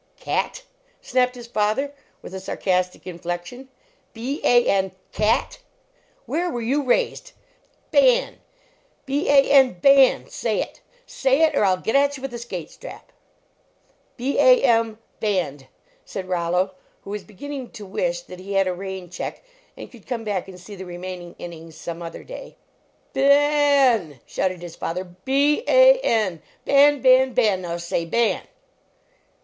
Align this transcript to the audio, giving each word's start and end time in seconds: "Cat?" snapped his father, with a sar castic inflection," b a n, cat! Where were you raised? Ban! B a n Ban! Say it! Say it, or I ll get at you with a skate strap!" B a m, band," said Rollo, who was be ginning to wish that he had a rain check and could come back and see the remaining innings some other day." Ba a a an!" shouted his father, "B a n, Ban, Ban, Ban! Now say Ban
"Cat?" 0.19 0.63
snapped 1.03 1.35
his 1.35 1.45
father, 1.45 1.93
with 2.23 2.33
a 2.33 2.39
sar 2.39 2.57
castic 2.57 3.05
inflection," 3.05 3.69
b 4.15 4.41
a 4.43 4.65
n, 4.65 4.93
cat! 5.11 5.59
Where 6.25 6.49
were 6.49 6.61
you 6.63 6.81
raised? 6.81 7.33
Ban! 7.91 8.39
B 9.05 9.29
a 9.29 9.47
n 9.51 9.73
Ban! 9.73 10.27
Say 10.27 10.59
it! 10.59 10.81
Say 11.05 11.41
it, 11.43 11.53
or 11.53 11.63
I 11.63 11.73
ll 11.73 11.77
get 11.77 11.95
at 11.95 12.17
you 12.17 12.21
with 12.23 12.33
a 12.33 12.39
skate 12.39 12.71
strap!" 12.71 13.11
B 14.17 14.39
a 14.39 14.63
m, 14.63 14.97
band," 15.19 15.67
said 16.03 16.27
Rollo, 16.27 16.73
who 17.03 17.11
was 17.11 17.23
be 17.23 17.35
ginning 17.35 17.69
to 17.73 17.85
wish 17.85 18.21
that 18.21 18.39
he 18.39 18.53
had 18.53 18.65
a 18.67 18.73
rain 18.73 19.07
check 19.07 19.43
and 19.77 19.91
could 19.91 20.07
come 20.07 20.23
back 20.23 20.47
and 20.47 20.59
see 20.59 20.73
the 20.75 20.83
remaining 20.85 21.35
innings 21.37 21.75
some 21.77 22.01
other 22.01 22.23
day." 22.23 22.55
Ba 23.13 23.21
a 23.21 23.25
a 23.27 23.31
an!" 23.99 24.19
shouted 24.25 24.63
his 24.63 24.75
father, 24.75 25.03
"B 25.03 25.63
a 25.67 25.99
n, 25.99 26.41
Ban, 26.65 27.03
Ban, 27.03 27.33
Ban! 27.33 27.61
Now 27.61 27.77
say 27.77 28.03
Ban 28.03 28.47